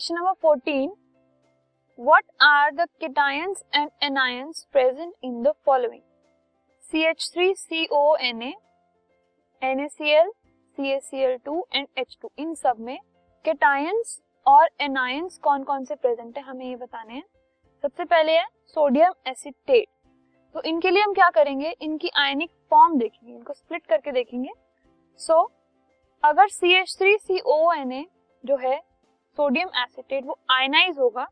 [0.00, 0.92] Question number fourteen
[1.98, 6.00] what are the cations and anions present in the following?
[6.92, 8.52] CH3CONA
[9.62, 10.30] NaCl
[10.78, 12.98] CaCl2 and H2 इन सब में
[13.44, 17.24] cations और anions कौन कौन से प्रेजेंट है हमें ये बताने हैं।
[17.82, 19.86] सबसे पहले है सोडियम एसिटेट
[20.54, 21.76] तो इनके लिए हम क्या करेंगे?
[21.82, 24.50] इनकी आयनिक फॉर्म देखेंगे इनको स्प्लिट करके देखेंगे।
[25.20, 25.50] सो so,
[26.22, 28.06] अगर C H three C O N A
[28.44, 28.89] जो है
[29.38, 31.26] सोडियम एसिटेट वो आयनाइज होगा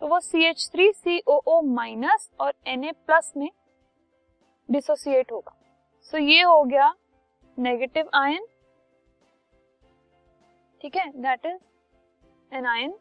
[0.00, 3.48] तो वो C H three C O O minus और एन ए प्लस में
[4.68, 5.54] डिसोसिएट होगा।
[6.02, 6.92] सो so, ये हो गया
[7.58, 8.46] नेगेटिव आयन
[10.80, 11.10] ठीक है?
[11.12, 12.94] दैट इज़ एन आयन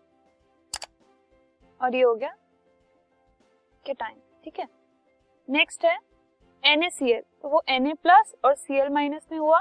[1.81, 2.35] और ये हो गया
[3.85, 4.67] केटाइन ठीक है?
[5.47, 5.97] नेक्स्ट है
[6.63, 9.59] NaCl तो वो Na प्लस और Cl माइनस में हुआ।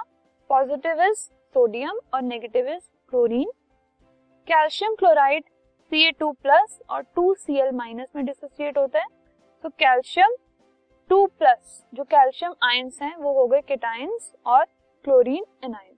[0.51, 1.19] पॉजिटिव इज़
[1.55, 3.51] सोडियम और negative is chlorine
[4.49, 5.45] calcium chloride
[5.93, 9.07] C A two plus और टू सी एल माइनस में डिसोसिएट होता है।
[9.65, 10.35] तो कैल्शियम
[11.11, 14.65] टू प्लस जो कैल्शियम आयंस हैं वो हो गए केटाइंस और
[15.05, 15.97] क्लोरीन एनायंस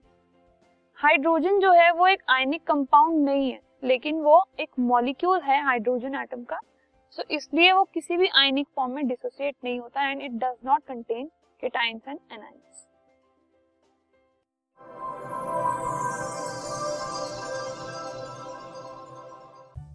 [0.99, 6.15] हाइड्रोजन जो है वो एक आयनिक कंपाउंड नहीं है लेकिन वो एक मॉलिक्यूल है हाइड्रोजन
[6.15, 6.59] एटम का।
[7.13, 10.55] सो so, इसलिए वो किसी भी आयनिक फॉर्म में डिसोसिएट नहीं होता and it does
[10.65, 11.29] not contain
[11.63, 12.87] cations and anions